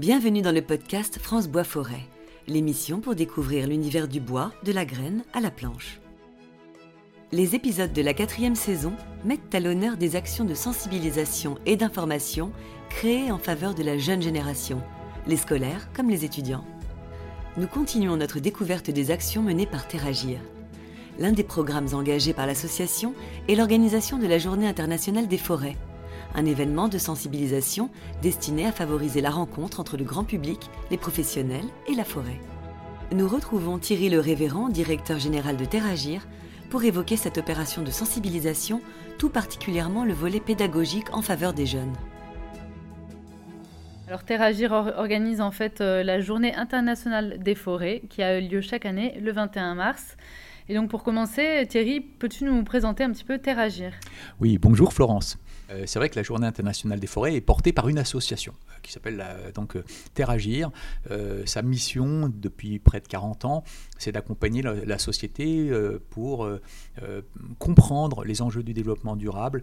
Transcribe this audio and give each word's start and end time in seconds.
Bienvenue 0.00 0.40
dans 0.40 0.50
le 0.50 0.62
podcast 0.62 1.18
France 1.18 1.46
Bois 1.46 1.62
Forêt, 1.62 2.06
l'émission 2.48 3.00
pour 3.00 3.14
découvrir 3.14 3.66
l'univers 3.66 4.08
du 4.08 4.18
bois, 4.18 4.50
de 4.64 4.72
la 4.72 4.86
graine 4.86 5.24
à 5.34 5.42
la 5.42 5.50
planche. 5.50 6.00
Les 7.32 7.54
épisodes 7.54 7.92
de 7.92 8.00
la 8.00 8.14
quatrième 8.14 8.54
saison 8.54 8.94
mettent 9.26 9.54
à 9.54 9.60
l'honneur 9.60 9.98
des 9.98 10.16
actions 10.16 10.46
de 10.46 10.54
sensibilisation 10.54 11.58
et 11.66 11.76
d'information 11.76 12.50
créées 12.88 13.30
en 13.30 13.36
faveur 13.36 13.74
de 13.74 13.82
la 13.82 13.98
jeune 13.98 14.22
génération, 14.22 14.80
les 15.26 15.36
scolaires 15.36 15.90
comme 15.92 16.08
les 16.08 16.24
étudiants. 16.24 16.64
Nous 17.58 17.66
continuons 17.66 18.16
notre 18.16 18.40
découverte 18.40 18.90
des 18.90 19.10
actions 19.10 19.42
menées 19.42 19.66
par 19.66 19.86
Terragir. 19.86 20.40
L'un 21.18 21.32
des 21.32 21.44
programmes 21.44 21.92
engagés 21.92 22.32
par 22.32 22.46
l'association 22.46 23.12
est 23.48 23.54
l'organisation 23.54 24.16
de 24.16 24.26
la 24.26 24.38
Journée 24.38 24.66
internationale 24.66 25.28
des 25.28 25.36
forêts 25.36 25.76
un 26.34 26.44
événement 26.44 26.88
de 26.88 26.98
sensibilisation 26.98 27.90
destiné 28.22 28.66
à 28.66 28.72
favoriser 28.72 29.20
la 29.20 29.30
rencontre 29.30 29.80
entre 29.80 29.96
le 29.96 30.04
grand 30.04 30.24
public, 30.24 30.70
les 30.90 30.96
professionnels 30.96 31.66
et 31.88 31.94
la 31.94 32.04
forêt. 32.04 32.40
Nous 33.12 33.26
retrouvons 33.26 33.78
Thierry 33.78 34.08
Le 34.08 34.20
Révérend, 34.20 34.68
directeur 34.68 35.18
général 35.18 35.56
de 35.56 35.64
Terragir, 35.64 36.26
pour 36.70 36.84
évoquer 36.84 37.16
cette 37.16 37.38
opération 37.38 37.82
de 37.82 37.90
sensibilisation, 37.90 38.80
tout 39.18 39.28
particulièrement 39.28 40.04
le 40.04 40.12
volet 40.12 40.40
pédagogique 40.40 41.12
en 41.12 41.20
faveur 41.20 41.52
des 41.52 41.66
jeunes. 41.66 41.92
Alors 44.06 44.24
Terragir 44.24 44.72
organise 44.72 45.40
en 45.40 45.52
fait 45.52 45.80
euh, 45.80 46.02
la 46.02 46.20
journée 46.20 46.52
internationale 46.54 47.38
des 47.38 47.54
forêts 47.54 48.02
qui 48.10 48.22
a 48.22 48.40
lieu 48.40 48.60
chaque 48.60 48.84
année 48.84 49.16
le 49.20 49.30
21 49.30 49.74
mars. 49.76 50.16
Et 50.68 50.74
donc 50.74 50.90
pour 50.90 51.02
commencer, 51.02 51.64
Thierry, 51.68 52.00
peux-tu 52.00 52.44
nous 52.44 52.62
présenter 52.64 53.04
un 53.04 53.10
petit 53.10 53.24
peu 53.24 53.38
Terragir 53.38 53.92
Oui, 54.40 54.58
bonjour 54.58 54.92
Florence. 54.92 55.38
Euh, 55.70 55.84
c'est 55.86 55.98
vrai 55.98 56.08
que 56.08 56.16
la 56.16 56.22
Journée 56.22 56.46
internationale 56.46 57.00
des 57.00 57.06
forêts 57.06 57.34
est 57.34 57.40
portée 57.40 57.72
par 57.72 57.88
une 57.88 57.98
association 57.98 58.54
euh, 58.68 58.72
qui 58.82 58.92
s'appelle 58.92 59.24
donc 59.54 59.76
euh, 59.76 59.84
Terre 60.14 60.30
Agir. 60.30 60.70
sa 61.44 61.62
mission 61.62 62.30
depuis 62.34 62.78
près 62.78 63.00
de 63.00 63.06
40 63.06 63.44
ans, 63.44 63.64
c'est 63.98 64.12
d'accompagner 64.12 64.62
la, 64.62 64.98
société 64.98 65.70
pour 66.10 66.48
comprendre 67.58 68.24
les 68.24 68.42
enjeux 68.42 68.62
du 68.62 68.74
développement 68.74 69.16
durable, 69.16 69.62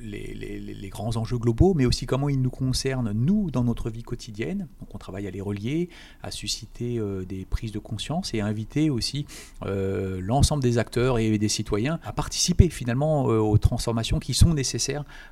les, 0.00 0.88
grands 0.90 1.16
enjeux 1.16 1.38
globaux, 1.38 1.74
mais 1.74 1.86
aussi 1.86 2.06
comment 2.06 2.28
ils 2.28 2.40
nous 2.40 2.50
concernent, 2.50 3.12
nous, 3.12 3.50
dans 3.50 3.64
notre 3.64 3.90
vie 3.90 4.02
quotidienne. 4.02 4.68
Donc 4.80 4.94
on 4.94 4.98
travaille 4.98 5.26
à 5.26 5.30
les 5.30 5.40
relier, 5.40 5.88
à 6.22 6.30
susciter 6.30 7.00
des 7.28 7.44
prises 7.44 7.72
de 7.72 7.78
conscience 7.78 8.34
et 8.34 8.40
à 8.40 8.46
inviter 8.46 8.90
aussi 8.90 9.26
l'ensemble 9.62 10.62
des 10.62 10.78
acteurs 10.78 11.18
et 11.18 11.38
des 11.38 11.48
citoyens 11.48 11.98
à 12.04 12.12
participer 12.12 12.68
finalement 12.68 13.24
aux 13.24 13.58
transformations 13.58 14.18
qui 14.18 14.34
sont 14.34 14.54
nécessaires 14.54 14.83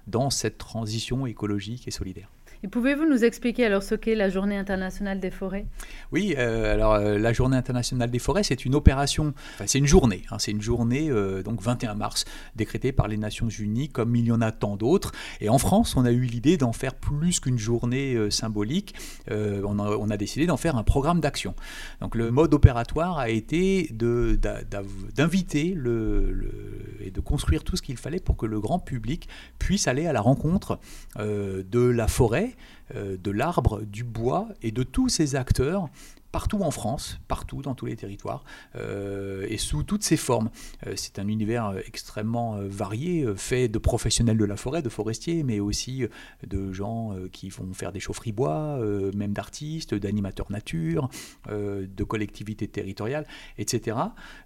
dans 0.07 0.31
cette 0.31 0.59
transition 0.59 1.27
écologique 1.27 1.87
et 1.89 1.91
solidaire. 1.91 2.29
Et 2.65 2.69
pouvez-vous 2.69 3.07
nous 3.07 3.25
expliquer 3.25 3.67
alors 3.67 3.83
ce 3.83 3.97
qu'est 3.97 4.15
la 4.15 4.29
Journée 4.29 4.57
internationale 4.57 5.19
des 5.19 5.33
forêts? 5.33 5.67
Oui, 6.13 6.37
euh, 6.39 6.73
alors 6.73 6.95
euh, 6.95 7.19
la 7.19 7.33
Journée 7.33 7.57
internationale 7.57 8.09
des 8.09 8.21
forêts, 8.21 8.45
c'est 8.45 8.65
une 8.65 8.77
opération, 8.77 9.35
enfin, 9.55 9.65
c'est 9.67 9.79
une 9.79 9.89
journée, 9.89 10.23
hein, 10.31 10.37
c'est 10.39 10.53
une 10.53 10.63
journée, 10.63 11.11
euh, 11.11 11.43
donc 11.43 11.61
21 11.61 11.95
mars, 11.95 12.25
décrétée 12.55 12.93
par 12.93 13.09
les 13.09 13.17
Nations 13.17 13.49
Unies, 13.49 13.89
comme 13.89 14.15
il 14.15 14.27
y 14.27 14.31
en 14.31 14.41
a 14.41 14.53
tant 14.53 14.77
d'autres. 14.77 15.11
Et 15.41 15.49
en 15.49 15.59
France, 15.59 15.97
on 15.97 16.05
a 16.05 16.13
eu 16.13 16.21
l'idée 16.21 16.57
d'en 16.57 16.73
faire 16.73 16.95
plus 16.95 17.41
qu'une 17.41 17.59
journée 17.59 18.31
symbolique. 18.31 18.95
On 19.29 19.79
a, 19.81 19.97
on, 19.97 20.11
a, 20.11 20.17
décidé 20.17 20.47
d'en 20.47 20.57
faire 20.57 20.77
un 20.77 20.85
programme 20.85 21.21
d'action. 21.21 21.55
Donc 22.01 22.15
le 22.15 22.31
mode 22.31 22.55
opératoire 22.55 23.19
a 23.19 23.29
été 23.29 23.89
d'inviter 23.93 25.75
le, 25.75 26.31
le, 26.31 26.97
et 27.01 27.11
de 27.11 27.21
construire 27.21 27.65
tout 27.65 27.77
ce 27.77 27.83
qu'il 27.83 27.97
fallait 27.97 28.21
pour 28.21 28.37
que 28.37 28.47
le 28.47 28.61
grand 28.61 28.79
public 28.79 29.29
puisse 29.59 29.89
aller 29.89 30.07
à 30.07 30.13
la 30.13 30.21
rencontre 30.21 30.79
de 31.19 31.81
la 31.81 32.09
forêt 32.09 32.57
euh, 32.95 33.17
de 33.17 33.31
l'arbre, 33.31 33.83
du 33.83 34.05
bois 34.05 34.49
et 34.61 34.71
de 34.71 34.83
tous 34.83 35.09
ces 35.09 35.35
acteurs 35.35 35.89
partout 36.33 36.63
en 36.63 36.71
France, 36.71 37.21
partout 37.29 37.63
dans 37.63 37.75
tous 37.75 37.87
les 37.87 37.97
territoires, 37.97 38.45
euh, 38.77 39.47
et 39.49 39.59
sous 39.59 39.83
toutes 39.83 40.03
ses 40.03 40.17
formes. 40.17 40.51
Euh, 40.87 40.95
c'est 40.97 41.19
un 41.19 41.29
univers 41.29 41.75
extrêmement 41.87 42.57
varié, 42.63 43.27
fait 43.37 43.69
de 43.69 43.79
professionnels 43.79 44.39
de 44.39 44.45
la 44.45 44.57
forêt, 44.57 44.83
de 44.83 44.89
forestiers, 44.89 45.43
mais 45.45 45.61
aussi 45.61 46.07
de 46.47 46.73
gens 46.73 47.15
qui 47.33 47.51
vont 47.51 47.73
faire 47.75 47.93
des 47.93 48.01
chaufferies 48.01 48.33
bois, 48.33 48.79
même 49.15 49.33
d'artistes, 49.33 49.95
d'animateurs 49.95 50.51
nature, 50.51 51.09
de 51.49 52.05
collectivités 52.05 52.69
territoriales, 52.69 53.27
etc. 53.59 53.97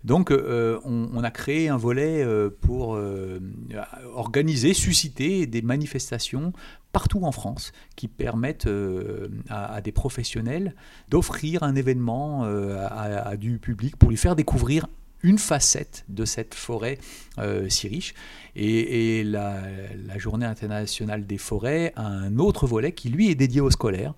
Donc 0.04 0.32
on, 0.32 1.22
a 1.22 1.30
créé 1.30 1.68
un 1.68 1.76
volet 1.76 2.26
pour 2.60 2.98
organiser, 4.14 4.74
susciter 4.74 5.47
des 5.47 5.62
manifestations 5.62 6.53
partout 6.97 7.24
en 7.24 7.32
France 7.32 7.72
qui 7.94 8.08
permettent 8.08 8.66
euh, 8.66 9.28
à, 9.50 9.82
des 9.82 9.92
professionnels 9.92 10.74
d'offrir 11.10 11.62
un 11.62 11.75
événement 11.76 12.44
euh, 12.44 12.87
à, 12.91 13.37
du 13.37 13.59
public 13.59 13.97
pour 13.97 14.10
lui 14.10 14.16
faire 14.16 14.37
découvrir 14.37 14.87
une 15.22 15.38
facette 15.38 16.04
de 16.09 16.25
cette 16.25 16.54
forêt 16.54 16.98
euh, 17.38 17.69
si 17.69 17.88
riche. 17.88 18.14
Et, 18.54 19.25
la, 19.25 19.62
Journée 20.16 20.47
internationale 20.47 21.26
des 21.26 21.36
forêts 21.38 21.92
a 21.94 22.06
un 22.06 22.38
autre 22.38 22.66
volet 22.66 22.92
qui, 22.92 23.10
lui, 23.10 23.31
est 23.31 23.34
dédié 23.34 23.60
aux 23.60 23.70
scolaires, 23.70 24.15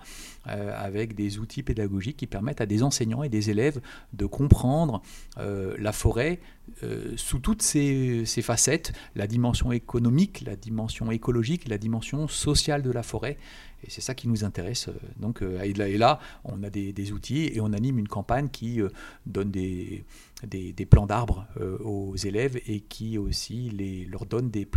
avec 0.48 1.14
des 1.14 1.38
outils 1.38 1.62
pédagogiques 1.62 2.16
qui 2.16 2.26
permettent 2.26 2.60
à 2.60 2.66
des 2.66 2.82
enseignants 2.82 3.22
et 3.22 3.28
des 3.28 3.50
élèves 3.50 3.80
de 4.12 4.26
comprendre 4.26 5.02
la 5.36 5.92
forêt 5.92 6.40
euh, 6.82 7.12
sous 7.16 7.38
toutes 7.38 7.62
ces, 7.62 8.24
facettes, 8.42 8.92
la 9.14 9.26
dimension 9.26 9.72
économique, 9.72 10.42
la 10.46 10.56
dimension 10.56 11.10
écologique, 11.10 11.68
la 11.68 11.78
dimension 11.78 12.28
sociale 12.28 12.82
de 12.82 12.90
la 12.90 13.02
forêt. 13.02 13.36
Et 13.84 13.90
c'est 13.90 14.00
ça 14.00 14.14
qui 14.14 14.28
nous 14.28 14.44
intéresse. 14.44 14.88
Euh, 14.88 14.92
donc, 15.18 15.42
euh, 15.42 15.60
et, 15.62 15.72
là, 15.72 15.88
et 15.88 15.98
là, 15.98 16.20
on 16.44 16.62
a 16.62 16.70
des, 16.70 17.12
outils 17.12 17.50
et 17.52 17.60
on 17.60 17.72
anime 17.72 17.98
une 17.98 18.08
campagne 18.08 18.48
qui 18.48 18.80
donne 19.26 19.50
des, 19.50 20.04
des, 20.46 20.86
plans 20.86 21.06
d'arbres 21.06 21.46
aux 21.84 22.16
élèves 22.16 22.60
et 22.66 22.80
qui 22.80 23.18
aussi 23.18 23.70
les, 23.70 24.04
leur 24.04 24.26
donne 24.26 24.50
des, 24.50 24.68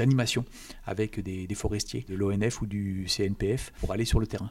animations 0.00 0.44
avec 0.84 1.20
des 1.20 1.54
forestiers 1.54 2.04
de 2.08 2.14
l'ONF 2.14 2.62
ou 2.62 2.66
du 2.66 3.06
CNPF 3.08 3.72
pour 3.80 3.92
aller 3.92 4.04
sur 4.04 4.20
le 4.20 4.26
terrain. 4.26 4.50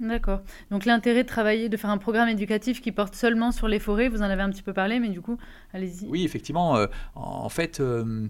D'accord. 0.00 0.42
Donc 0.70 0.84
l'intérêt 0.84 1.24
de 1.24 1.28
travailler, 1.28 1.68
de 1.68 1.76
faire 1.76 1.90
un 1.90 1.98
programme 1.98 2.28
éducatif 2.28 2.80
qui 2.80 2.92
porte 2.92 3.14
seulement 3.14 3.50
sur 3.50 3.66
les 3.66 3.80
forêts, 3.80 4.08
vous 4.08 4.22
en 4.22 4.26
avez 4.26 4.42
un 4.42 4.50
petit 4.50 4.62
peu 4.62 4.72
parlé, 4.72 5.00
mais 5.00 5.08
du 5.08 5.20
coup, 5.20 5.38
allez-y. 5.72 6.06
Oui, 6.06 6.24
effectivement. 6.24 6.76
Euh, 6.76 6.86
en 7.16 7.48
fait, 7.48 7.80
euh, 7.80 8.28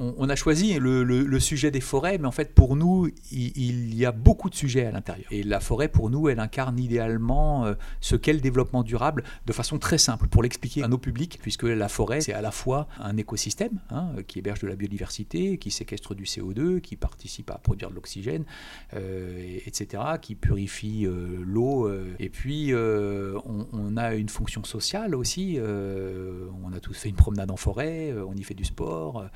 on, 0.00 0.28
a 0.28 0.36
choisi 0.36 0.78
le, 0.78 1.40
sujet 1.40 1.70
des 1.70 1.80
forêts, 1.80 2.18
mais 2.18 2.26
en 2.26 2.32
fait, 2.32 2.54
pour 2.54 2.76
nous, 2.76 3.08
il, 3.30 3.94
y 3.94 4.06
a 4.06 4.12
beaucoup 4.12 4.48
de 4.48 4.54
sujets 4.54 4.86
à 4.86 4.90
l'intérieur. 4.90 5.26
Et 5.30 5.42
la 5.42 5.60
forêt, 5.60 5.88
pour 5.88 6.10
nous, 6.10 6.28
elle 6.28 6.40
incarne 6.40 6.78
idéalement 6.78 7.66
euh, 7.66 7.74
ce 8.00 8.16
qu'est 8.16 8.32
le 8.32 8.40
développement 8.40 8.82
durable 8.82 9.24
de 9.46 9.52
façon 9.52 9.78
très 9.78 9.98
simple, 9.98 10.28
pour 10.28 10.42
l'expliquer 10.42 10.82
à 10.82 10.88
nos 10.88 10.98
publics, 10.98 11.38
puisque 11.42 11.64
la 11.64 11.88
forêt, 11.88 12.20
c'est 12.20 12.32
à 12.32 12.40
la 12.40 12.50
fois 12.50 12.88
un 12.98 13.16
écosystème 13.16 13.80
hein, 13.90 14.12
qui 14.26 14.38
héberge 14.38 14.60
de 14.60 14.68
la 14.68 14.76
biodiversité, 14.76 15.58
qui 15.58 15.70
séquestre 15.70 16.14
du 16.14 16.24
CO2, 16.24 16.80
qui 16.80 16.96
participe 16.96 17.50
à 17.50 17.58
produire 17.58 17.90
de 17.90 17.94
l'oxygène, 17.94 18.44
euh, 18.94 19.58
etc., 19.66 20.02
qui 20.20 20.34
purifie 20.34 21.06
euh, 21.06 21.42
l'eau. 21.44 21.90
et 22.18 22.28
puis, 22.28 22.72
on, 22.74 23.66
on, 23.72 23.96
a 23.96 24.14
une 24.14 24.28
fonction 24.28 24.64
sociale 24.64 25.14
aussi. 25.14 25.58
on 25.60 26.72
a 26.72 26.80
tous 26.80 26.94
fait 26.94 27.08
une 27.08 27.16
promenade 27.16 27.50
en 27.50 27.56
forêt, 27.56 28.14
on 28.26 28.34
y 28.34 28.42
fait 28.42 28.54
du 28.54 28.64
sport. 28.64 29.28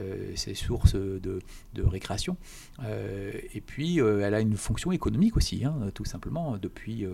Euh, 0.00 0.32
c'est 0.34 0.54
source 0.54 0.94
de, 0.94 1.40
récréation. 1.82 2.36
Euh, 2.84 3.32
et 3.54 3.60
puis, 3.60 4.00
euh, 4.00 4.20
elle 4.24 4.34
a 4.34 4.40
une 4.40 4.56
fonction 4.56 4.92
économique 4.92 5.36
aussi, 5.36 5.64
hein, 5.64 5.74
tout 5.94 6.04
simplement. 6.04 6.56
Depuis 6.58 7.06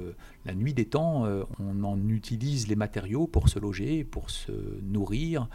la 0.45 0.55
nuit 0.55 0.75
des 0.75 0.85
temps, 0.87 1.27
on 1.59 1.85
en 1.85 2.09
utilise 2.09 2.69
les 2.69 2.77
matériaux 2.77 3.27
pour 3.27 3.49
se 3.49 3.59
loger, 3.59 4.05
pour 4.05 4.31
se 4.31 4.53
nourrir, 4.83 5.49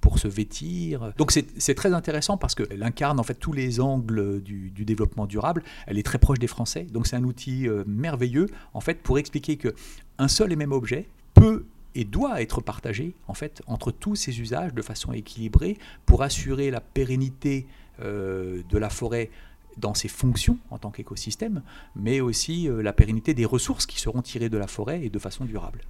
pour 0.00 0.18
se 0.18 0.28
vêtir. 0.28 1.12
Donc, 1.16 1.32
c'est 1.32 1.74
très 1.74 1.92
intéressant 1.92 2.36
parce 2.36 2.54
qu'elle 2.54 2.82
incarne 2.82 3.18
en 3.18 3.22
fait 3.22 3.34
tous 3.34 3.52
les 3.52 3.80
angles 3.80 4.42
du, 4.42 4.70
du, 4.70 4.84
développement 4.84 5.26
durable. 5.26 5.62
Elle 5.86 5.98
est 5.98 6.02
très 6.02 6.18
proche 6.18 6.38
des 6.38 6.46
Français. 6.46 6.84
Donc, 6.84 7.06
c'est 7.06 7.16
un 7.16 7.24
outil 7.24 7.68
merveilleux, 7.86 8.46
en 8.74 8.80
fait, 8.80 9.02
pour 9.02 9.18
expliquer 9.18 9.56
que 9.56 9.74
un 10.18 10.28
seul 10.28 10.52
et 10.52 10.56
même 10.56 10.72
objet 10.72 11.08
peut 11.34 11.64
et 11.94 12.04
doit 12.04 12.40
être 12.42 12.60
partagé 12.60 13.14
en 13.26 13.34
fait 13.34 13.62
entre 13.66 13.90
tous 13.90 14.16
ces 14.16 14.40
usages 14.40 14.74
de 14.74 14.82
façon 14.82 15.12
équilibrée 15.12 15.76
pour 16.06 16.22
assurer 16.22 16.70
la 16.70 16.80
pérennité 16.80 17.66
euh, 18.02 18.62
de 18.68 18.78
la 18.78 18.90
forêt 18.90 19.30
dans 19.76 19.94
ses 19.94 20.08
fonctions 20.08 20.58
en 20.70 20.78
tant 20.78 20.90
qu'écosystème, 20.90 21.62
mais 21.96 22.20
aussi 22.20 22.68
euh, 22.68 22.82
la 22.82 22.92
pérennité 22.92 23.34
des 23.34 23.44
ressources 23.44 23.86
qui 23.86 24.00
seront 24.00 24.22
tirées 24.22 24.48
de 24.48 24.58
la 24.58 24.66
forêt 24.66 25.02
et 25.02 25.10
de 25.10 25.18
façon 25.18 25.44
durable. 25.44 25.80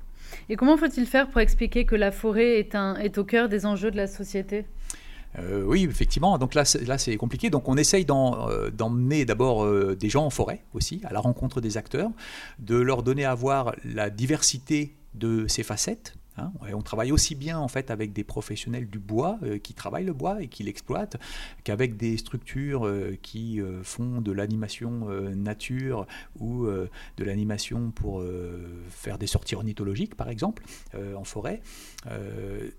Et 0.48 0.56
comment 0.56 0.76
faut-il 0.76 1.06
faire 1.06 1.28
pour 1.28 1.40
expliquer 1.40 1.84
que 1.84 1.96
la 1.96 2.12
forêt 2.12 2.58
est, 2.58 2.74
un, 2.74 2.96
est 2.96 3.18
au 3.18 3.24
cœur 3.24 3.48
des 3.48 3.66
enjeux 3.66 3.90
de 3.90 3.96
la 3.96 4.06
société? 4.06 4.66
Euh, 5.38 5.62
oui, 5.64 5.84
effectivement. 5.84 6.38
Donc 6.38 6.54
là, 6.54 6.64
là 6.86 6.98
c'est 6.98 7.16
compliqué. 7.16 7.50
Donc 7.50 7.68
on 7.68 7.76
essaye 7.76 8.04
d'emmener 8.04 9.24
d'abord 9.24 9.66
des 9.96 10.08
gens 10.08 10.26
en 10.26 10.30
forêt 10.30 10.64
aussi, 10.74 11.00
à 11.04 11.12
la 11.12 11.20
rencontre 11.20 11.60
des 11.60 11.76
acteurs, 11.76 12.10
de 12.58 12.76
leur 12.76 13.02
donner 13.02 13.24
à 13.24 13.34
voir 13.34 13.74
la 13.84 14.10
diversité 14.10 14.94
de 15.14 15.46
ces 15.48 15.62
facettes. 15.62 16.14
Hein. 16.36 16.52
on 16.72 16.82
travaille 16.82 17.10
aussi 17.10 17.34
bien 17.34 17.58
en 17.58 17.66
fait 17.66 17.90
avec 17.90 18.12
des 18.12 18.22
professionnels 18.22 18.88
du 18.88 19.00
bois 19.00 19.38
euh, 19.42 19.58
qui 19.58 19.74
travaillent 19.74 20.04
le 20.04 20.12
bois 20.12 20.40
et 20.42 20.46
qui 20.46 20.62
l'exploitent 20.62 21.16
qu'avec 21.64 21.96
des 21.96 22.16
structures 22.16 22.86
euh, 22.86 23.18
qui 23.20 23.60
euh, 23.60 23.82
font 23.82 24.20
de 24.20 24.30
l'animation 24.30 25.08
nature 25.34 26.06
ou 26.38 26.66
de 26.66 27.24
l'animation 27.24 27.90
pour 27.90 28.22
faire 28.90 29.18
des 29.18 29.26
sorties 29.26 29.54
ornithologiques 29.54 30.14
par 30.14 30.28
exemple 30.28 30.62
en 30.94 31.24
forêt. 31.24 31.62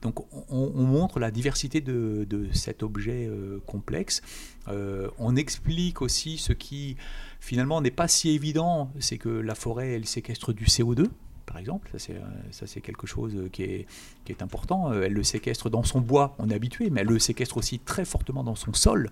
donc 0.02 0.26
on, 0.50 0.84
montre 0.84 1.20
la 1.20 1.32
diversité 1.32 1.82
de, 1.82 2.26
de 2.30 2.52
cet 2.54 2.84
objet 2.84 3.30
complexe. 3.66 4.22
on 4.68 5.36
explique 5.36 6.02
aussi 6.02 6.38
ce 6.38 6.54
qui 6.54 6.96
finalement 7.40 7.82
n'est 7.82 7.92
pas 7.92 8.08
si 8.08 8.30
évident, 8.30 8.92
c'est 9.00 9.18
que 9.18 9.30
la 9.30 9.56
forêt 9.56 9.94
elle 9.94 10.06
séquestre 10.06 10.54
du 10.54 10.66
CO2 10.66 11.10
par 11.52 11.60
exemple. 11.60 11.90
Ça, 11.98 12.66
c'est 12.66 12.78
euh, 12.78 12.82
quelque 12.82 13.06
chose 13.06 13.36
qui 13.52 13.64
est, 13.64 13.86
qui 14.24 14.32
est, 14.32 14.42
important. 14.42 14.90
Euh, 14.92 15.04
elle 15.04 15.12
le 15.12 15.24
séquestre 15.24 15.70
dans 15.70 15.84
son 15.84 16.00
bois, 16.00 16.34
on 16.40 16.50
est 16.50 16.54
habitué, 16.54 16.90
mais 16.90 17.02
elle 17.02 17.08
le 17.08 17.20
séquestre 17.20 17.58
aussi 17.58 17.80
très 17.80 18.06
fortement 18.06 18.44
dans 18.46 18.56
son 18.56 18.74
sol. 18.74 19.10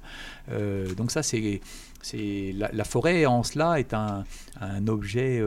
Euh, 0.50 0.94
donc 0.95 1.12
ça, 1.12 1.21
c'est 1.21 1.59
la, 2.53 2.83
forêt 2.86 3.25
en 3.25 3.44
cela 3.44 3.77
est 3.77 3.94
un, 3.94 4.24
objet 4.88 5.44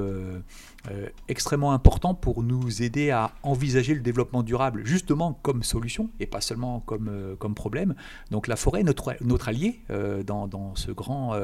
extrêmement 1.29 1.73
important 1.73 2.15
pour 2.15 2.43
nous 2.43 2.83
aider 2.83 3.11
à 3.11 3.33
envisager 3.43 3.95
le 3.95 4.01
développement 4.01 4.43
durable, 4.43 4.85
justement 4.85 5.39
comme 5.43 5.63
solution 5.63 6.11
et 6.21 6.27
pas 6.27 6.43
seulement 6.43 6.81
comme, 6.81 7.55
problème. 7.55 7.95
Donc 8.31 8.49
la 8.49 8.57
forêt 8.57 8.83
notre, 8.83 9.49
allié 9.49 9.81
dans, 10.27 10.75
ce 10.75 10.91
grand 10.91 11.35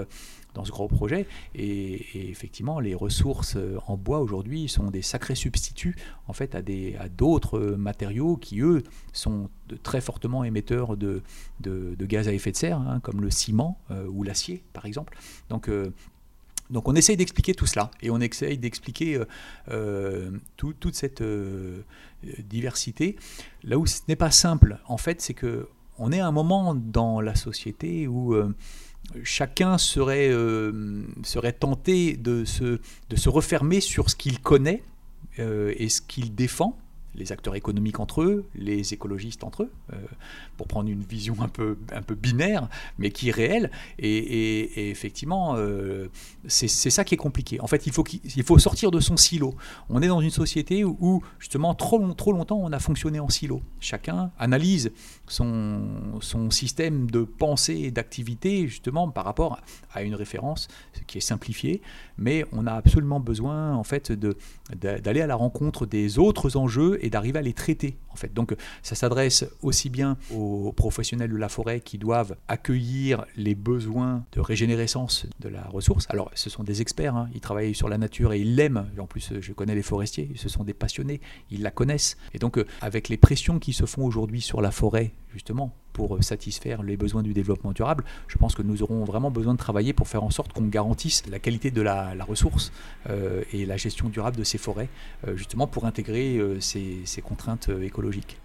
dans 0.58 0.64
ce 0.64 0.72
gros 0.72 0.88
projet. 0.88 1.26
Et, 1.54 2.28
effectivement, 2.30 2.80
les 2.80 2.94
ressources 2.94 3.56
euh, 3.56 3.78
en 3.86 3.96
bois 3.96 4.18
aujourd'hui 4.18 4.68
sont 4.68 4.90
des 4.90 5.02
sacrés 5.02 5.36
substituts 5.36 5.94
en 6.26 6.32
fait 6.32 6.54
à 6.56 6.62
des 6.62 6.96
à 6.96 7.08
d'autres 7.08 7.60
matériaux 7.60 8.36
qui 8.36 8.60
eux 8.60 8.82
sont 9.12 9.48
très 9.84 10.00
fortement 10.00 10.42
émetteurs 10.42 10.96
de, 10.96 11.22
de, 11.60 11.94
gaz 12.06 12.26
à 12.26 12.32
effet 12.32 12.50
de 12.50 12.56
serre, 12.56 12.80
hein, 12.80 13.00
comme 13.00 13.20
le 13.20 13.30
ciment 13.30 13.78
euh, 13.90 14.06
ou 14.08 14.24
l'acier 14.24 14.64
par 14.72 14.84
exemple. 14.84 15.16
Donc 15.48 15.68
euh, 15.68 15.92
donc 16.70 16.88
on 16.88 16.94
essaye 16.96 17.16
d'expliquer 17.16 17.54
tout 17.54 17.66
cela 17.66 17.90
et 18.02 18.10
on 18.10 18.20
essaye 18.20 18.58
d'expliquer 18.58 19.22
toute 20.56 20.94
cette 20.94 21.22
diversité. 22.40 23.16
Là 23.62 23.78
où 23.78 23.86
ce 23.86 24.00
n'est 24.08 24.16
pas 24.16 24.30
simple, 24.30 24.78
en 24.86 24.98
fait, 24.98 25.22
c'est 25.22 25.34
que 25.34 25.68
on 25.98 26.12
est 26.12 26.20
à 26.20 26.26
un 26.26 26.32
moment 26.32 26.74
dans 26.74 27.22
la 27.22 27.34
société 27.34 28.06
où 28.06 28.36
chacun 29.24 29.78
serait, 29.78 30.28
euh, 30.30 31.02
serait 31.22 31.52
tenté 31.52 32.16
de 32.16 32.44
se, 32.44 32.80
de 33.08 33.16
se 33.16 33.28
refermer 33.28 33.80
sur 33.80 34.10
ce 34.10 34.16
qu'il 34.16 34.40
connaît 34.40 34.82
euh, 35.38 35.72
et 35.76 35.88
ce 35.88 36.00
qu'il 36.00 36.34
défend 36.34 36.78
les 37.14 37.32
acteurs 37.32 37.56
économiques 37.56 38.00
entre 38.00 38.22
eux, 38.22 38.46
les 38.54 38.94
écologistes 38.94 39.44
entre 39.44 39.64
eux, 39.64 39.72
euh, 39.92 39.96
pour 40.56 40.66
prendre 40.68 40.88
une 40.88 41.02
vision 41.02 41.36
un 41.40 41.48
peu, 41.48 41.76
un 41.92 42.02
peu 42.02 42.14
binaire, 42.14 42.68
mais 42.98 43.10
qui 43.10 43.28
est 43.28 43.32
réelle. 43.32 43.70
Et, 43.98 44.90
effectivement, 44.90 45.54
euh, 45.56 46.08
c'est 46.46 46.68
ça 46.68 47.04
qui 47.04 47.14
est 47.14 47.18
compliqué. 47.18 47.60
En 47.60 47.66
fait, 47.66 47.86
il 47.86 47.92
faut, 47.92 48.04
il 48.36 48.42
faut 48.42 48.58
sortir 48.58 48.90
de 48.90 49.00
son 49.00 49.16
silo. 49.16 49.54
On 49.88 50.02
est 50.02 50.08
dans 50.08 50.20
une 50.20 50.30
société 50.30 50.84
où, 50.84 51.22
justement, 51.38 51.74
trop, 51.74 52.12
trop 52.12 52.32
longtemps, 52.32 52.60
on 52.60 52.72
a 52.72 52.78
fonctionné 52.78 53.20
en 53.20 53.28
silo. 53.28 53.62
Chacun 53.80 54.30
analyse 54.38 54.92
son, 55.26 55.82
son 56.20 56.50
système 56.50 57.10
de 57.10 57.22
pensée 57.22 57.80
et 57.84 57.90
d'activité, 57.90 58.68
justement, 58.68 59.08
par 59.08 59.24
rapport 59.24 59.60
à 59.92 60.02
une 60.02 60.14
référence 60.14 60.68
qui 61.06 61.18
est 61.18 61.22
simplifiée, 61.22 61.82
mais 62.16 62.44
on 62.52 62.66
a 62.66 62.72
absolument 62.72 63.20
besoin, 63.20 63.74
en 63.74 63.84
fait, 63.84 64.12
d'aller 64.12 65.20
à 65.20 65.26
la 65.26 65.34
rencontre 65.36 65.86
des 65.86 66.18
autres 66.18 66.56
enjeux 66.56 66.97
et 67.00 67.10
d'arriver 67.10 67.38
à 67.38 67.42
les 67.42 67.52
traiter. 67.52 67.98
En 68.10 68.16
fait. 68.16 68.34
Donc 68.34 68.54
ça 68.82 68.96
s'adresse 68.96 69.44
aussi 69.62 69.90
bien 69.90 70.16
aux 70.34 70.72
professionnels 70.72 71.30
de 71.30 71.36
la 71.36 71.48
forêt 71.48 71.80
qui 71.80 71.98
doivent 71.98 72.36
accueillir 72.48 73.24
les 73.36 73.54
besoins 73.54 74.24
de 74.32 74.40
régénérescence 74.40 75.26
de 75.38 75.48
la 75.48 75.62
ressource. 75.68 76.06
Alors 76.08 76.30
ce 76.34 76.50
sont 76.50 76.64
des 76.64 76.80
experts, 76.80 77.14
hein. 77.14 77.28
ils 77.34 77.40
travaillent 77.40 77.74
sur 77.74 77.88
la 77.88 77.98
nature 77.98 78.32
et 78.32 78.40
ils 78.40 78.56
l'aiment. 78.56 78.90
En 78.98 79.06
plus, 79.06 79.34
je 79.40 79.52
connais 79.52 79.74
les 79.74 79.82
forestiers, 79.82 80.32
ce 80.36 80.48
sont 80.48 80.64
des 80.64 80.74
passionnés, 80.74 81.20
ils 81.50 81.62
la 81.62 81.70
connaissent. 81.70 82.16
Et 82.34 82.38
donc 82.38 82.58
euh, 82.58 82.66
avec 82.80 83.08
les 83.08 83.16
pressions 83.16 83.58
qui 83.58 83.72
se 83.72 83.86
font 83.86 84.04
aujourd'hui 84.04 84.40
sur 84.40 84.60
la 84.60 84.70
forêt, 84.70 85.12
justement, 85.32 85.74
pour 85.98 86.22
satisfaire 86.22 86.84
les 86.84 86.96
besoins 86.96 87.24
du 87.24 87.34
développement 87.34 87.72
durable, 87.72 88.04
je 88.28 88.38
pense 88.38 88.54
que 88.54 88.62
nous 88.62 88.84
aurons 88.84 89.02
vraiment 89.02 89.32
besoin 89.32 89.54
de 89.54 89.58
travailler 89.58 89.92
pour 89.92 90.06
faire 90.06 90.22
en 90.22 90.30
sorte 90.30 90.52
qu'on 90.52 90.66
garantisse 90.66 91.24
la 91.28 91.40
qualité 91.40 91.72
de 91.72 91.82
la, 91.82 92.14
ressource 92.24 92.70
euh, 93.10 93.42
et 93.52 93.66
la 93.66 93.76
gestion 93.76 94.08
durable 94.08 94.36
de 94.36 94.44
ces 94.44 94.58
forêts, 94.58 94.88
euh, 95.26 95.34
justement 95.34 95.66
pour 95.66 95.86
intégrer 95.86 96.40
ces 96.60 97.22
contraintes 97.24 97.68
écologiques. 97.82 98.38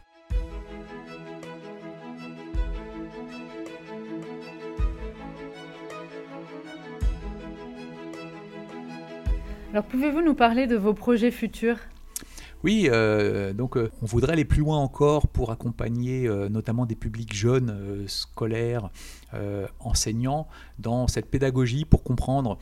Alors 9.72 9.86
pouvez-vous 9.86 10.24
nous 10.24 10.34
parler 10.34 10.66
de 10.66 10.76
vos 10.76 10.96
projets 10.96 11.30
futurs? 11.30 11.78
Oui, 12.64 12.88
euh, 12.90 13.52
donc 13.52 13.76
euh, 13.76 13.92
on 14.02 14.06
voudrait 14.06 14.34
aller 14.34 14.46
plus 14.46 14.62
loin 14.62 14.78
encore 14.78 15.28
pour 15.28 15.52
accompagner 15.52 16.28
euh, 16.28 16.48
notamment 16.48 16.86
des 16.86 16.96
publics 16.96 17.34
jeunes, 17.34 18.06
scolaires, 18.08 18.90
enseignants, 19.80 20.48
dans 20.78 21.08
cette 21.08 21.26
pédagogie 21.26 21.86
pour 21.86 22.04
comprendre 22.04 22.60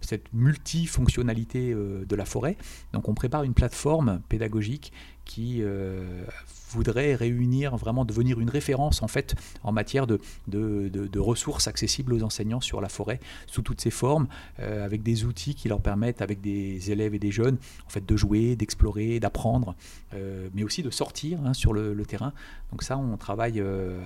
cette 0.00 0.32
multifonctionnalité 0.32 1.74
de 1.74 2.16
la 2.16 2.24
forêt. 2.24 2.56
Donc 2.92 3.08
on 3.08 3.14
prépare 3.14 3.42
une 3.42 3.54
plateforme 3.54 4.20
pédagogique 4.28 4.92
qui 5.24 5.62
voudrait 6.74 7.14
réunir, 7.14 7.76
vraiment 7.76 8.04
devenir 8.04 8.40
une 8.40 8.50
référence 8.50 9.02
en 9.02 9.08
fait 9.08 9.34
en 9.62 9.72
matière 9.72 10.06
de, 10.06 10.20
de, 10.48 11.18
ressources 11.18 11.68
accessibles 11.68 12.12
aux 12.12 12.22
enseignants 12.22 12.60
sur 12.60 12.80
la 12.80 12.88
forêt 12.88 13.20
sous 13.46 13.62
toutes 13.62 13.80
ses 13.80 13.90
formes, 13.90 14.26
euh, 14.60 14.84
avec 14.84 15.02
des 15.02 15.24
outils 15.24 15.54
qui 15.54 15.68
leur 15.68 15.80
permettent, 15.80 16.20
avec 16.20 16.40
des 16.40 16.90
élèves 16.90 17.14
et 17.14 17.18
des 17.18 17.30
jeunes, 17.30 17.56
en 17.86 17.88
fait, 17.88 18.04
de 18.04 18.16
jouer, 18.16 18.56
d'explorer, 18.56 19.20
d'apprendre, 19.20 19.74
euh, 20.12 20.48
mais 20.54 20.64
aussi 20.64 20.82
de 20.82 20.90
sortir 20.90 21.38
hein, 21.44 21.54
sur 21.54 21.72
le, 21.72 21.94
terrain. 22.04 22.32
Donc 22.70 22.82
ça, 22.82 22.98
on 22.98 23.16
travaille 23.16 23.60
euh, 23.60 23.98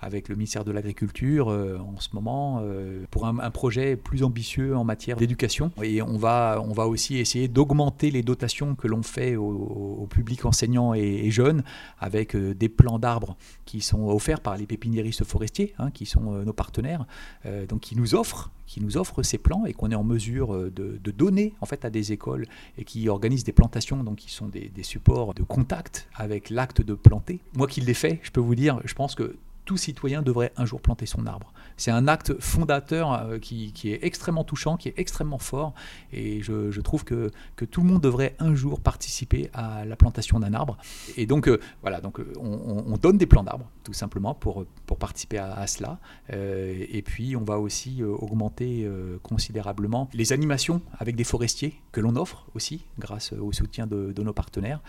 avec 0.00 0.28
le 0.28 0.34
ministère 0.34 0.64
de 0.64 0.72
l'Agriculture 0.72 1.48
en 1.48 1.98
ce 2.00 2.08
moment 2.12 2.62
pour 3.10 3.26
un, 3.26 3.50
projet 3.50 3.96
plus 3.96 4.22
ambitieux 4.22 4.76
en 4.76 4.84
matière 4.84 5.16
d'éducation. 5.16 5.72
Et 5.82 6.02
on 6.02 6.18
va, 6.18 6.62
on 6.62 6.72
va 6.72 6.86
aussi 6.86 7.16
essayer 7.16 7.48
d'augmenter 7.48 8.10
les 8.10 8.22
dotations 8.22 8.74
que 8.74 8.86
l'on 8.86 9.02
fait 9.02 9.36
au, 9.36 10.06
public 10.18 10.44
enseignant 10.44 10.94
et, 10.94 11.00
et 11.00 11.30
jeunes 11.30 11.62
avec 12.00 12.34
euh, 12.34 12.52
des 12.52 12.68
plants 12.68 12.98
d'arbres 12.98 13.36
qui 13.64 13.80
sont 13.80 14.08
offerts 14.08 14.40
par 14.40 14.56
les 14.56 14.66
pépiniéristes 14.66 15.22
forestiers, 15.22 15.74
hein, 15.78 15.92
qui 15.92 16.06
sont 16.06 16.34
euh, 16.34 16.44
nos 16.44 16.52
partenaires, 16.52 17.06
euh, 17.46 17.66
donc 17.66 17.80
qui 17.80 17.96
nous 17.96 18.16
offrent 18.16 18.50
qui 18.66 18.82
nous 18.82 19.02
ces 19.22 19.38
plants 19.38 19.64
et 19.64 19.72
qu'on 19.72 19.90
est 19.90 19.94
en 19.94 20.04
mesure 20.04 20.70
de, 20.70 21.10
donner 21.10 21.54
en 21.62 21.66
fait 21.66 21.86
à 21.86 21.90
des 21.90 22.12
écoles 22.12 22.44
et 22.76 22.84
qui 22.84 23.08
organisent 23.08 23.44
des 23.44 23.52
plantations, 23.52 24.04
donc 24.04 24.16
qui 24.16 24.30
sont 24.30 24.46
des, 24.48 24.68
des 24.68 24.82
supports 24.82 25.32
de 25.32 25.42
contact 25.42 26.06
avec 26.14 26.50
l'acte 26.50 26.82
de 26.82 26.92
planter. 26.92 27.40
Moi 27.54 27.66
qui 27.66 27.80
l'ai 27.80 27.94
fait, 27.94 28.20
je 28.22 28.30
peux 28.30 28.40
vous 28.40 28.54
dire, 28.54 28.80
je 28.84 28.92
pense 28.92 29.14
que 29.14 29.36
tout 29.68 29.76
citoyen 29.76 30.22
devrait 30.22 30.50
un 30.56 30.64
jour 30.64 30.80
planter 30.80 31.04
son 31.04 31.26
arbre. 31.26 31.52
C'est 31.76 31.90
un 31.90 32.08
acte 32.08 32.40
fondateur 32.40 33.12
euh, 33.12 33.38
qui, 33.38 33.70
est 33.84 33.98
extrêmement 34.02 34.42
touchant, 34.42 34.78
qui 34.78 34.88
est 34.88 34.94
extrêmement 34.96 35.38
fort, 35.38 35.74
et 36.10 36.40
je, 36.42 36.80
trouve 36.80 37.04
que, 37.04 37.30
tout 37.70 37.82
le 37.82 37.86
monde 37.86 38.00
devrait 38.00 38.34
un 38.38 38.54
jour 38.54 38.80
participer 38.80 39.50
à 39.52 39.84
la 39.84 39.94
plantation 39.94 40.40
d'un 40.40 40.54
arbre. 40.54 40.78
Et 41.18 41.26
donc, 41.26 41.48
euh, 41.48 41.60
voilà, 41.82 42.00
donc 42.00 42.18
euh, 42.18 42.32
on, 42.40 42.96
donne 42.96 43.18
des 43.18 43.26
plants 43.26 43.42
d'arbres, 43.42 43.68
tout 43.84 43.92
simplement, 43.92 44.32
pour, 44.32 44.64
participer 44.98 45.36
à, 45.36 45.66
cela. 45.66 45.98
et 46.30 47.02
puis, 47.02 47.36
on 47.36 47.44
va 47.44 47.58
aussi 47.58 48.02
augmenter 48.02 48.88
considérablement 49.22 50.08
les 50.14 50.32
animations 50.32 50.80
avec 50.98 51.14
des 51.14 51.24
forestiers 51.24 51.78
que 51.92 52.00
l'on 52.00 52.16
offre 52.16 52.46
aussi, 52.54 52.84
grâce 52.98 53.34
au 53.34 53.52
soutien 53.52 53.86
de, 53.86 54.22
nos 54.22 54.32
partenaires, 54.32 54.80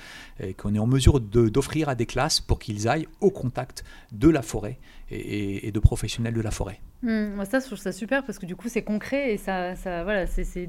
qu'on 0.57 0.73
est 0.73 0.79
en 0.79 0.87
mesure 0.87 1.19
d'offrir 1.19 1.89
à 1.89 1.95
des 1.95 2.05
classes 2.05 2.39
pour 2.39 2.59
qu'ils 2.59 2.87
aillent 2.87 3.07
au 3.19 3.29
contact 3.29 3.83
de 4.11 4.29
la 4.29 4.41
forêt 4.41 4.68
et, 5.11 5.71
de 5.71 5.79
professionnels 5.79 6.33
de 6.33 6.41
la 6.41 6.51
forêt. 6.51 6.79
Mmh, 7.01 7.45
ça, 7.45 7.59
je 7.59 7.65
trouve 7.65 7.77
ça 7.77 7.91
super 7.91 8.25
parce 8.25 8.39
que 8.39 8.45
du 8.45 8.55
coup, 8.55 8.67
c'est 8.67 8.81
concret 8.81 9.33
et 9.33 9.37
ça, 9.37 9.75
ça 9.75 10.03
voilà, 10.03 10.27
c'est, 10.27 10.67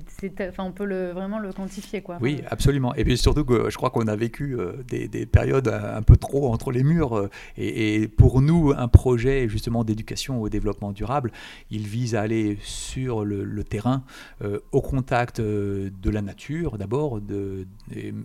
enfin, 0.49 0.65
on 0.65 0.73
peut 0.73 0.85
le, 0.85 1.11
vraiment 1.11 1.39
le 1.39 1.53
quantifier. 1.53 2.03
Quoi. 2.03 2.19
Oui, 2.21 2.43
absolument. 2.49 2.95
Et 2.95 3.05
puis 3.05 3.19
surtout 3.19 3.45
que 3.45 3.69
je 3.69 3.77
crois 3.77 3.91
qu'on 3.91 4.07
a 4.07 4.17
vécu 4.17 4.57
euh, 4.57 4.83
des, 4.87 5.09
des, 5.09 5.27
périodes 5.27 5.69
un 5.69 6.03
peu 6.03 6.17
trop 6.17 6.53
entre 6.53 6.71
les 6.71 6.85
murs. 6.85 7.17
Euh, 7.17 7.31
et, 7.57 8.09
pour 8.09 8.43
nous, 8.43 8.73
un 8.77 8.89
projet 8.89 9.49
justement 9.49 9.85
d'éducation 9.85 10.41
au 10.41 10.49
développement 10.49 10.93
durable, 10.93 11.33
il 11.71 11.87
vise 11.87 12.15
à 12.15 12.23
aller 12.23 12.59
sur 12.63 13.25
le, 13.25 13.65
terrain, 13.65 14.05
euh, 14.43 14.61
au 14.73 14.81
contact 14.81 15.41
de 15.41 16.11
la 16.11 16.23
nature 16.23 16.79
d'abord, 16.79 17.21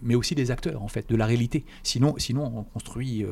mais 0.01 0.15
aussi 0.15 0.35
des 0.35 0.51
acteurs 0.51 0.81
en 0.81 0.87
fait, 0.87 1.09
de 1.09 1.15
la 1.15 1.25
réalité. 1.25 1.65
Sinon, 1.83 2.15
sinon 2.17 2.51
on 2.55 2.63
construit 2.63 3.25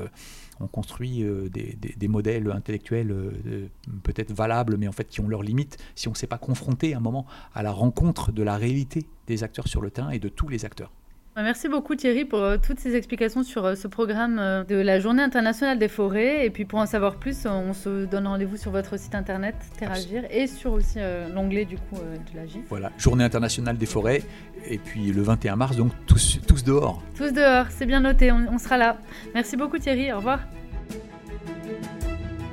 on 0.59 0.67
construit 0.67 1.23
euh, 1.23 1.49
des, 1.49 2.07
modèles 2.07 2.51
intellectuels 2.51 3.11
euh, 3.11 3.67
peut-être 4.03 4.31
valables, 4.31 4.77
mais 4.77 4.87
en 4.87 4.91
fait 4.91 5.07
qui 5.07 5.21
ont 5.21 5.27
leurs 5.27 5.43
limites 5.43 5.77
si 5.95 6.07
on 6.07 6.11
ne 6.11 6.15
s'est 6.15 6.27
pas 6.27 6.37
confronté 6.37 6.93
à 6.93 6.97
un 6.97 7.01
moment 7.01 7.25
à 7.53 7.63
la 7.63 7.71
rencontre 7.71 8.31
de 8.31 8.43
la 8.43 8.57
réalité 8.57 9.05
des 9.27 9.43
acteurs 9.43 9.67
sur 9.67 9.81
le 9.81 9.91
terrain 9.91 10.11
et 10.11 10.19
de 10.19 10.29
tous 10.29 10.47
les 10.47 10.65
acteurs. 10.65 10.91
Merci 11.35 11.67
beaucoup 11.67 11.95
Thierry 11.95 12.25
pour 12.25 12.39
euh, 12.39 12.57
toutes 12.61 12.79
ces 12.79 12.95
explications 12.95 13.41
sur 13.41 13.65
euh, 13.65 13.75
ce 13.75 13.87
programme 13.87 14.37
euh, 14.37 14.63
de 14.63 14.75
la 14.75 14.99
Journée 14.99 15.23
internationale 15.23 15.79
des 15.79 15.87
forêts. 15.87 16.45
Et 16.45 16.51
puis 16.51 16.63
pour 16.63 16.77
en 16.77 16.85
savoir 16.85 17.15
plus, 17.15 17.47
on 17.47 17.73
se 17.73 18.05
donne 18.05 18.27
rendez-vous 18.27 18.55
sur 18.55 18.69
votre 18.69 18.97
site 18.99 19.15
internet 19.15 19.55
Terragir 19.79 20.25
et 20.29 20.45
sur 20.45 20.73
aussi 20.73 20.99
l'onglet 21.33 21.65
du 21.65 21.77
coup 21.77 21.95
de 21.95 22.37
la 22.37 22.45
GIF. 22.45 22.61
Voilà, 22.69 22.91
Journée 22.97 23.23
internationale 23.23 23.77
des 23.77 23.85
forêts. 23.87 24.21
Et 24.67 24.77
puis 24.77 25.11
le 25.11 25.21
21 25.23 25.55
mars, 25.55 25.75
donc 25.75 25.91
tous, 26.05 26.39
tous 26.47 26.63
dehors. 26.63 27.01
Tous 27.17 27.31
dehors, 27.33 27.65
c'est 27.69 27.85
bien 27.85 28.01
noté, 28.01 28.31
on 28.31 28.57
sera 28.59 28.77
là. 28.77 28.97
Merci 29.33 29.57
beaucoup 29.57 29.79
Thierry, 29.79 30.11
au 30.13 30.17
revoir. 30.17 30.39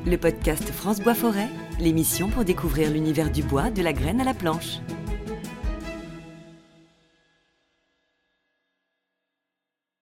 Le 0.07 0.17
podcast 0.17 0.65
France 0.71 1.01
Bois 1.01 1.15
Forêt, 1.15 1.49
l'émission 1.79 2.29
pour 2.29 2.45
découvrir 2.45 2.91
l'univers 2.91 3.31
du 3.31 3.43
bois 3.43 3.71
de 3.71 3.83
la 3.83 3.93
graine 3.93 4.21
à 4.21 4.25
la 4.25 4.35
planche. 4.35 4.81